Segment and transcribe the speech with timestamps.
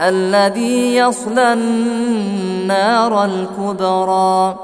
[0.00, 4.56] الذي يصلى النار الكبرى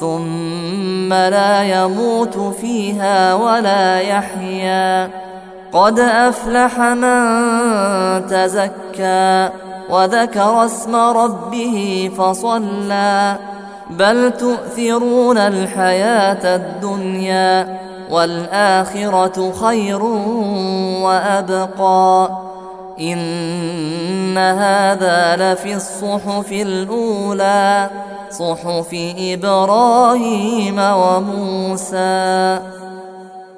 [0.00, 5.10] ثم لا يموت فيها ولا يحيا.
[5.72, 9.48] قد أفلح من تزكى
[9.90, 13.36] وذكر اسم ربه فصلى.
[13.90, 17.78] بل تؤثرون الحياة الدنيا
[18.10, 20.02] والآخرة خير
[21.02, 22.43] وأبقى.
[23.00, 27.90] إن هذا لفي الصحف الأولى
[28.30, 32.58] صحف إبراهيم وموسى.